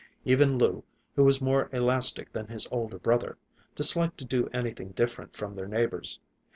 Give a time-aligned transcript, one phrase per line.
[0.25, 0.83] Even Lou,
[1.15, 3.37] who was more elastic than his older brother,
[3.75, 6.19] disliked to do anything different from their neighbors.